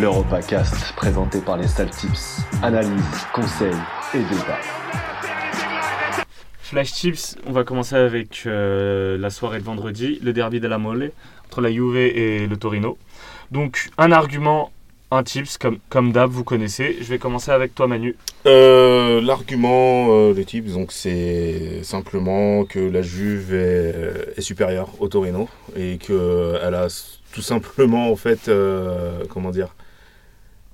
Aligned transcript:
l'EuropaCast 0.00 0.94
présenté 0.94 1.40
par 1.40 1.56
les 1.56 1.66
Tips. 1.66 2.40
Analyse, 2.62 3.26
conseils 3.32 3.74
et 4.14 4.18
débat. 4.18 4.58
Flash 6.60 6.92
Tips, 6.92 7.36
on 7.46 7.52
va 7.52 7.64
commencer 7.64 7.96
avec 7.96 8.44
euh, 8.46 9.18
la 9.18 9.30
soirée 9.30 9.58
de 9.58 9.64
vendredi, 9.64 10.20
le 10.22 10.32
derby 10.32 10.60
de 10.60 10.68
la 10.68 10.78
Mole 10.78 11.10
entre 11.46 11.60
la 11.60 11.72
Juve 11.72 11.96
et 11.96 12.46
le 12.46 12.56
Torino. 12.56 12.96
Donc 13.50 13.88
un 13.98 14.12
argument, 14.12 14.70
un 15.10 15.24
tips, 15.24 15.58
comme, 15.58 15.78
comme 15.88 16.12
d'hab, 16.12 16.30
vous 16.30 16.44
connaissez. 16.44 16.96
Je 17.00 17.06
vais 17.06 17.18
commencer 17.18 17.50
avec 17.50 17.74
toi 17.74 17.88
Manu. 17.88 18.14
Euh, 18.46 19.20
L'argument, 19.20 20.08
euh, 20.10 20.32
le 20.32 20.44
tips, 20.44 20.74
donc 20.74 20.92
c'est 20.92 21.82
simplement 21.82 22.64
que 22.66 22.78
la 22.78 23.02
Juve 23.02 23.52
est, 23.52 24.34
est 24.36 24.42
supérieure 24.42 24.90
au 25.00 25.08
Torino 25.08 25.48
et 25.74 25.98
qu'elle 25.98 26.74
a 26.74 26.86
tout 27.32 27.42
simplement 27.42 28.12
en 28.12 28.16
fait, 28.16 28.48
euh, 28.48 29.24
comment 29.28 29.50
dire, 29.50 29.74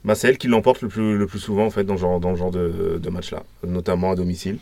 bah, 0.05 0.15
c'est 0.15 0.29
elle 0.29 0.39
qui 0.39 0.49
l'emporte 0.49 0.83
le 0.83 0.89
plus, 0.89 1.17
le 1.17 1.27
plus 1.27 1.39
souvent 1.39 1.67
en 1.67 1.71
fait 1.71 1.85
dans, 1.85 1.97
genre, 1.97 2.21
dans 2.21 2.31
le 2.31 2.37
genre 2.37 2.51
de, 2.51 3.01
de 3.03 3.11
match 3.11 3.31
là, 3.33 3.43
notamment 3.67 4.11
à 4.11 4.15
domicile. 4.15 4.59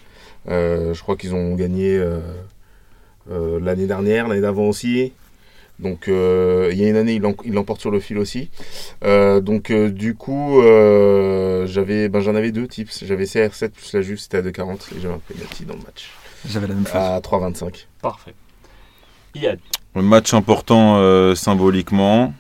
Euh, 0.49 0.95
je 0.95 1.03
crois 1.03 1.17
qu'ils 1.17 1.35
ont 1.35 1.55
gagné 1.55 1.97
euh, 1.97 2.21
euh, 3.31 3.61
l'année 3.61 3.87
dernière, 3.87 4.29
l'année 4.29 4.41
d'avant 4.41 4.69
aussi. 4.69 5.13
Donc 5.79 6.07
euh, 6.09 6.71
il 6.73 6.79
y 6.79 6.85
a 6.85 6.89
une 6.89 6.97
année, 6.97 7.21
il 7.45 7.53
l'emporte 7.53 7.81
sur 7.81 7.91
le 7.91 7.99
fil 7.99 8.19
aussi. 8.19 8.51
Euh, 9.05 9.41
donc 9.41 9.71
euh, 9.71 9.91
du 9.91 10.15
coup, 10.15 10.61
euh, 10.61 11.67
j'avais, 11.67 12.09
ben, 12.09 12.21
j'en 12.21 12.35
avais 12.35 12.53
deux 12.53 12.69
tips. 12.69 13.05
J'avais 13.05 13.25
CR7 13.25 13.71
plus 13.71 13.93
la 13.93 14.03
Juve, 14.03 14.19
c'était 14.19 14.39
à 14.39 14.43
2,40 14.43 14.97
et 14.97 15.01
j'avais 15.01 15.15
un 15.15 15.21
penalty 15.27 15.65
dans 15.65 15.75
le 15.75 15.81
match. 15.81 16.11
J'avais 16.49 16.69
la 16.69 16.75
même 16.75 16.87
chose. 16.87 16.97
À 16.97 17.19
3,25. 17.21 17.87
Parfait. 18.01 18.35
Yad. 19.35 19.59
Un 19.95 20.03
match 20.03 20.35
important 20.35 20.97
euh, 20.99 21.35
symboliquement. 21.35 22.33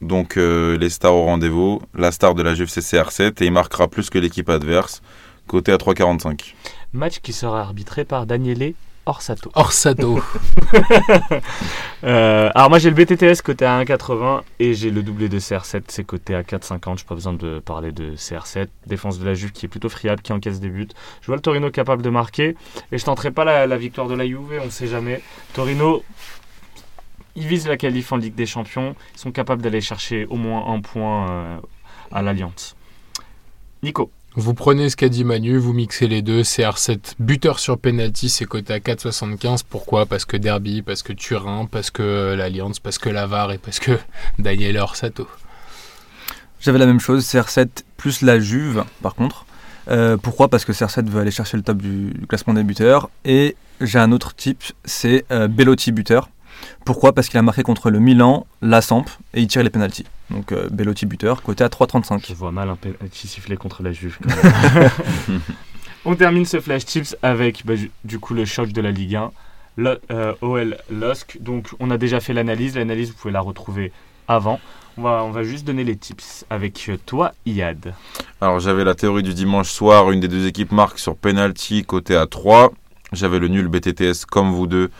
Donc 0.00 0.36
euh, 0.36 0.76
les 0.78 0.90
stars 0.90 1.14
au 1.14 1.24
rendez-vous. 1.24 1.80
La 1.94 2.12
star 2.12 2.34
de 2.34 2.42
la 2.42 2.54
Juve 2.54 2.68
c'est 2.68 2.80
CR7 2.80 3.42
et 3.42 3.46
il 3.46 3.52
marquera 3.52 3.88
plus 3.88 4.10
que 4.10 4.18
l'équipe 4.18 4.48
adverse. 4.48 5.02
Côté 5.46 5.72
à 5.72 5.76
3,45. 5.76 6.54
Match 6.92 7.20
qui 7.20 7.32
sera 7.32 7.60
arbitré 7.60 8.04
par 8.04 8.26
Daniele 8.26 8.74
Orsato. 9.06 9.50
Orsado. 9.54 10.20
Euh, 12.04 12.50
alors 12.54 12.68
moi 12.68 12.78
j'ai 12.78 12.90
le 12.90 12.94
BTTS 12.94 13.42
côté 13.42 13.64
à 13.64 13.82
1,80 13.82 14.42
et 14.60 14.74
j'ai 14.74 14.90
le 14.90 15.02
doublé 15.02 15.28
de 15.28 15.40
CR7, 15.40 15.84
c'est 15.88 16.04
côté 16.04 16.34
à 16.34 16.42
4,50. 16.42 17.00
Je 17.00 17.04
pas 17.04 17.14
besoin 17.14 17.32
de 17.32 17.58
parler 17.58 17.90
de 17.90 18.14
CR7. 18.14 18.68
Défense 18.86 19.18
de 19.18 19.24
la 19.24 19.34
Juve 19.34 19.50
qui 19.50 19.66
est 19.66 19.68
plutôt 19.68 19.88
friable, 19.88 20.20
qui 20.20 20.32
encaisse 20.32 20.60
des 20.60 20.68
buts. 20.68 20.86
Je 21.22 21.26
vois 21.26 21.36
le 21.36 21.42
Torino 21.42 21.70
capable 21.70 22.02
de 22.02 22.10
marquer 22.10 22.54
et 22.92 22.98
je 22.98 23.04
tenterai 23.04 23.32
pas 23.32 23.44
la, 23.44 23.66
la 23.66 23.76
victoire 23.76 24.06
de 24.06 24.14
la 24.14 24.26
Juve, 24.26 24.60
on 24.62 24.70
sait 24.70 24.86
jamais. 24.86 25.20
Torino, 25.54 26.04
ils 27.36 27.46
visent 27.46 27.68
la 27.68 27.76
qualif 27.76 28.12
en 28.12 28.16
Ligue 28.16 28.34
des 28.34 28.46
Champions, 28.46 28.96
ils 29.14 29.20
sont 29.20 29.32
capables 29.32 29.62
d'aller 29.62 29.80
chercher 29.80 30.26
au 30.26 30.36
moins 30.36 30.72
un 30.72 30.80
point 30.80 31.30
euh, 31.30 31.56
à 32.10 32.22
l'Alliance. 32.22 32.76
Nico, 33.82 34.10
Vous 34.34 34.54
prenez 34.54 34.88
ce 34.88 34.96
qu'a 34.96 35.08
dit 35.08 35.22
Manu, 35.22 35.58
vous 35.58 35.72
mixez 35.72 36.08
les 36.08 36.22
deux. 36.22 36.42
CR7 36.42 37.14
buteur 37.18 37.58
sur 37.58 37.78
penalty, 37.78 38.30
c'est 38.30 38.46
coté 38.46 38.72
à 38.72 38.78
4,75. 38.78 39.62
Pourquoi? 39.68 40.06
Parce 40.06 40.24
que 40.24 40.36
Derby, 40.36 40.82
parce 40.82 41.02
que 41.02 41.12
Turin, 41.12 41.66
parce 41.70 41.90
que 41.90 42.34
l'Alliance, 42.36 42.80
parce 42.80 42.98
que 42.98 43.10
Lavar 43.10 43.52
et 43.52 43.58
parce 43.58 43.78
que 43.78 43.92
Daniel 44.38 44.78
Orsato. 44.78 45.28
J'avais 46.60 46.78
la 46.78 46.86
même 46.86 47.00
chose, 47.00 47.24
CR7 47.24 47.68
plus 47.96 48.22
la 48.22 48.40
Juve, 48.40 48.84
par 49.02 49.14
contre. 49.14 49.44
Euh, 49.88 50.16
pourquoi? 50.16 50.48
Parce 50.48 50.64
que 50.64 50.72
CR7 50.72 51.06
veut 51.08 51.20
aller 51.20 51.30
chercher 51.30 51.56
le 51.56 51.62
top 51.62 51.78
du, 51.78 52.12
classement 52.28 52.54
des 52.54 52.64
buteurs. 52.64 53.10
Et 53.24 53.56
j'ai 53.80 53.98
un 53.98 54.10
autre 54.10 54.34
type, 54.34 54.64
c'est 54.84 55.24
euh, 55.30 55.48
Bellotti 55.48 55.92
buteur. 55.92 56.30
Pourquoi? 56.84 57.12
Parce 57.12 57.28
qu'il 57.28 57.38
a 57.38 57.42
marqué 57.42 57.62
contre 57.62 57.90
le 57.90 57.98
Milan, 57.98 58.46
la 58.62 58.80
Samp, 58.80 59.04
et 59.34 59.42
il 59.42 59.48
tire 59.48 59.62
les 59.62 59.70
penalties. 59.70 60.06
Donc 60.30 60.52
euh, 60.52 60.68
Bellotti 60.70 61.06
buteur, 61.06 61.42
côté 61.42 61.64
à 61.64 61.68
3,35. 61.68 62.26
je 62.28 62.34
vois 62.34 62.52
mal 62.52 62.68
un 62.68 62.76
penalty 62.76 63.28
sifflé 63.28 63.56
contre 63.56 63.82
la 63.82 63.92
Juve. 63.92 64.18
quand 64.22 64.34
même. 64.74 65.40
On 66.08 66.14
termine 66.14 66.44
ce 66.44 66.60
flash 66.60 66.84
tips 66.84 67.16
avec 67.20 67.66
bah, 67.66 67.74
du 68.04 68.20
coup 68.20 68.32
le 68.32 68.44
choc 68.44 68.70
de 68.70 68.80
la 68.80 68.92
Ligue 68.92 69.16
1, 69.16 69.32
le, 69.76 70.00
euh, 70.12 70.34
OL 70.40 70.76
LOSC. 70.88 71.38
Donc 71.40 71.70
on 71.80 71.90
a 71.90 71.98
déjà 71.98 72.20
fait 72.20 72.32
l'analyse. 72.32 72.76
L'analyse 72.76 73.10
vous 73.10 73.16
pouvez 73.16 73.32
la 73.32 73.40
retrouver 73.40 73.90
avant. 74.28 74.60
On 74.96 75.02
va, 75.02 75.24
on 75.24 75.32
va 75.32 75.42
juste 75.42 75.66
donner 75.66 75.82
les 75.82 75.96
tips 75.96 76.46
avec 76.48 76.88
euh, 76.88 76.96
toi 77.04 77.34
Iad. 77.44 77.92
Alors 78.40 78.60
j'avais 78.60 78.84
la 78.84 78.94
théorie 78.94 79.24
du 79.24 79.34
dimanche 79.34 79.68
soir, 79.68 80.12
une 80.12 80.20
des 80.20 80.28
deux 80.28 80.46
équipes 80.46 80.70
marque 80.70 81.00
sur 81.00 81.16
penalty 81.16 81.84
côté 81.84 82.14
à 82.14 82.28
3. 82.28 82.72
J'avais 83.12 83.40
le 83.40 83.48
nul 83.48 83.66
BTTS 83.66 84.26
comme 84.30 84.52
vous 84.52 84.68
deux 84.68 84.90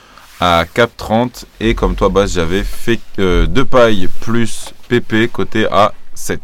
à 0.40 0.64
4,30 0.64 1.44
et 1.60 1.74
comme 1.74 1.94
toi 1.94 2.08
Bas 2.08 2.26
j'avais 2.26 2.62
fait 2.62 3.00
euh, 3.18 3.46
deux 3.46 3.64
pailles 3.64 4.08
plus 4.20 4.72
PP 4.88 5.30
côté 5.32 5.66
à 5.70 5.92
7. 6.14 6.40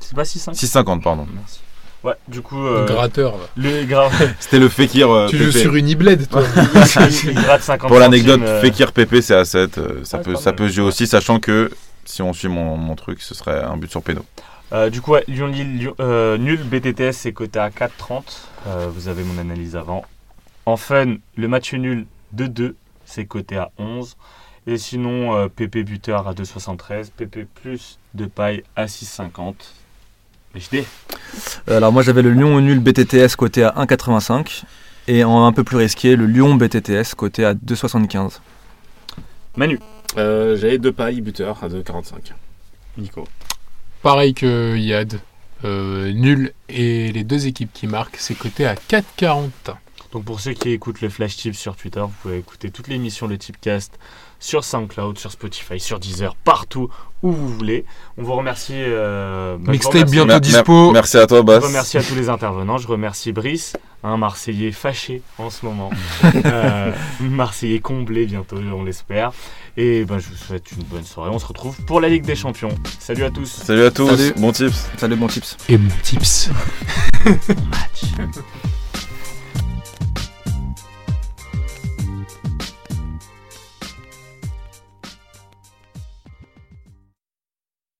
C'est 0.00 0.14
pas 0.14 0.22
6-5 0.24 0.54
6,50 0.54 1.00
pardon. 1.02 1.26
Merci. 1.34 1.60
Ouais, 2.02 2.14
du 2.28 2.40
coup, 2.40 2.66
euh, 2.66 2.86
Gratteur. 2.86 3.36
va. 3.36 3.44
le 3.56 3.84
grave. 3.84 4.10
C'était 4.40 4.58
le 4.58 4.68
Fekir 4.70 5.10
euh, 5.10 5.28
Tu 5.28 5.36
joues 5.36 5.52
PP. 5.52 5.58
sur 5.58 5.74
une 5.74 5.86
ibled, 5.88 6.28
toi. 6.30 6.42
il 7.22 7.34
gratte 7.34 7.62
50 7.62 7.88
Pour 7.88 7.98
l'anecdote, 7.98 8.40
euh, 8.42 8.60
Fekir 8.62 8.92
PP 8.92 9.20
c'est 9.20 9.34
à 9.34 9.44
7. 9.44 9.76
euh, 9.78 10.00
ça 10.04 10.16
Ouais, 10.16 10.22
peut, 10.24 10.34
ça 10.36 10.50
mal. 10.50 10.56
peut 10.56 10.68
jouer 10.68 10.84
aussi, 10.86 11.06
sachant 11.06 11.38
que 11.40 11.70
si 12.06 12.22
on 12.22 12.32
suit 12.32 12.48
mon, 12.48 12.76
mon 12.78 12.96
truc, 12.96 13.20
ce 13.20 13.34
serait 13.34 13.62
un 13.62 13.76
but 13.76 13.90
sur 13.90 14.02
péno. 14.02 14.24
Euh, 14.72 14.88
du 14.88 15.02
coup, 15.02 15.12
ouais, 15.12 15.24
Lyon-Lille, 15.28 15.76
Lyon- 15.78 15.94
euh, 16.00 16.38
nul, 16.38 16.62
BTTS, 16.62 17.12
c'est 17.12 17.32
coté 17.32 17.58
à 17.58 17.68
4,30. 17.68 18.22
Euh, 18.66 18.88
vous 18.90 19.08
avez 19.08 19.22
mon 19.22 19.38
analyse 19.38 19.76
avant. 19.76 20.04
En 20.64 20.76
fun, 20.78 21.16
le 21.36 21.48
match 21.48 21.74
nul 21.74 22.06
2-2, 22.36 22.74
c'est 23.04 23.26
coté 23.26 23.56
à 23.56 23.70
11. 23.78 24.16
Et 24.66 24.76
sinon, 24.78 25.34
euh, 25.34 25.48
PP 25.48 25.84
buteur 25.84 26.28
à 26.28 26.34
2,73. 26.34 27.10
PP 27.16 27.46
plus 27.54 27.98
de 28.14 28.26
paille 28.26 28.62
à 28.76 28.86
6,50. 28.86 29.54
HD. 30.54 30.84
Euh, 31.68 31.76
Alors 31.76 31.92
moi 31.92 32.02
j'avais 32.02 32.22
le 32.22 32.32
Lyon 32.32 32.56
au 32.56 32.60
nul 32.60 32.80
BTTS 32.80 33.36
côté 33.36 33.62
à 33.62 33.70
1,85. 33.76 34.64
Et 35.08 35.24
en 35.24 35.44
un 35.46 35.52
peu 35.52 35.64
plus 35.64 35.76
risqué, 35.76 36.16
le 36.16 36.26
Lyon 36.26 36.54
BTTS 36.56 37.14
côté 37.16 37.44
à 37.44 37.54
2,75. 37.54 38.40
Manu. 39.56 39.78
Euh, 40.16 40.56
J'avais 40.56 40.78
deux 40.78 40.92
pailles 40.92 41.20
buteurs 41.20 41.62
à 41.62 41.68
2,45. 41.68 42.32
Nico. 42.98 43.26
Pareil 44.02 44.34
que 44.34 44.76
Yad. 44.76 45.20
Euh, 45.64 46.10
nul 46.12 46.52
et 46.70 47.12
les 47.12 47.22
deux 47.22 47.46
équipes 47.46 47.72
qui 47.72 47.86
marquent, 47.86 48.16
c'est 48.18 48.34
coté 48.34 48.66
à 48.66 48.74
4,40. 48.74 49.50
Donc 50.12 50.24
pour 50.24 50.40
ceux 50.40 50.52
qui 50.54 50.70
écoutent 50.70 51.00
le 51.02 51.08
Flash 51.08 51.36
Tip 51.36 51.54
sur 51.54 51.76
Twitter, 51.76 52.00
vous 52.00 52.12
pouvez 52.22 52.38
écouter 52.38 52.70
toute 52.70 52.88
l'émission 52.88 53.26
Le 53.28 53.38
Tipcast 53.38 53.96
sur 54.40 54.64
SoundCloud, 54.64 55.18
sur 55.18 55.30
Spotify, 55.30 55.78
sur 55.78 56.00
Deezer, 56.00 56.34
partout 56.34 56.88
où 57.22 57.30
vous 57.30 57.48
voulez. 57.48 57.84
On 58.18 58.22
vous 58.24 58.32
remercie. 58.34 58.72
euh, 58.74 59.56
bah, 59.58 59.64
je 59.66 59.70
Mixtape 59.72 59.92
remercie. 59.94 60.12
bientôt 60.12 60.26
Mer- 60.28 60.40
dispo. 60.40 60.84
mer- 60.86 60.92
Merci 60.94 61.18
à 61.18 61.26
toi 61.26 61.38
Je 61.38 61.42
Bas. 61.44 61.60
remercie 61.60 61.98
à 61.98 62.02
tous 62.02 62.14
les 62.16 62.28
intervenants. 62.28 62.78
Je 62.78 62.88
remercie 62.88 63.30
Brice, 63.32 63.76
un 64.02 64.16
Marseillais 64.16 64.72
fâché 64.72 65.22
en 65.38 65.48
ce 65.50 65.64
moment. 65.64 65.90
Euh, 66.44 66.90
Marseillais 67.20 67.78
comblé 67.80 68.24
bientôt, 68.26 68.56
on 68.56 68.82
l'espère. 68.82 69.30
Et 69.76 70.04
ben, 70.04 70.18
je 70.18 70.28
vous 70.30 70.34
souhaite 70.36 70.72
une 70.72 70.82
bonne 70.84 71.04
soirée. 71.04 71.30
On 71.30 71.38
se 71.38 71.46
retrouve 71.46 71.76
pour 71.84 72.00
la 72.00 72.08
Ligue 72.08 72.24
des 72.24 72.34
Champions. 72.34 72.74
Salut 72.98 73.24
à 73.24 73.30
tous. 73.30 73.46
Salut 73.46 73.84
à 73.84 73.90
tous, 73.90 74.08
Salut. 74.16 74.32
bon 74.38 74.50
tips. 74.52 74.86
Salut 74.96 75.16
bon 75.16 75.26
tips. 75.28 75.56
Et 75.68 75.76
mon 75.78 75.90
tips. 76.02 76.48
Bon 77.24 77.30
match. 77.70 78.34